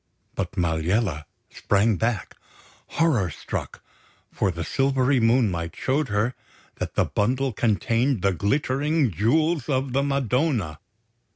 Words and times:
But 0.33 0.53
Maliella 0.53 1.25
sprang 1.51 1.95
back, 1.97 2.35
horror 2.87 3.29
struck; 3.29 3.83
for 4.31 4.49
the 4.49 4.63
silvery 4.63 5.19
moonlight 5.19 5.75
showed 5.75 6.07
her 6.09 6.33
that 6.77 6.95
the 6.95 7.05
bundle 7.05 7.53
contained 7.53 8.23
the 8.23 8.33
glittering 8.33 9.11
Jewels 9.11 9.69
of 9.69 9.93
the 9.93 10.01
Madonna! 10.01 10.79